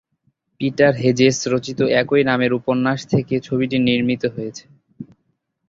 Peter 0.61 0.93
Hedges 0.95 1.37
রচিত 1.53 1.79
একই 2.01 2.21
নামের 2.23 2.51
উপন্যাস 2.59 2.99
থেকে 3.11 3.35
ছবিটি 3.39 3.77
নির্মীত 3.79 4.23
হয়েছে। 4.35 4.65